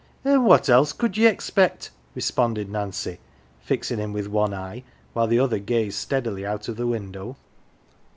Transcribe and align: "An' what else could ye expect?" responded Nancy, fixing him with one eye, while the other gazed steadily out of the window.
"An' 0.25 0.45
what 0.45 0.67
else 0.67 0.93
could 0.93 1.15
ye 1.15 1.27
expect?" 1.27 1.91
responded 2.15 2.71
Nancy, 2.71 3.19
fixing 3.59 3.99
him 3.99 4.13
with 4.13 4.25
one 4.27 4.51
eye, 4.51 4.83
while 5.13 5.27
the 5.27 5.37
other 5.37 5.59
gazed 5.59 5.99
steadily 5.99 6.43
out 6.43 6.67
of 6.67 6.75
the 6.75 6.87
window. 6.87 7.37